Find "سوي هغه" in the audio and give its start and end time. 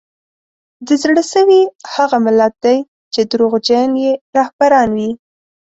1.33-2.17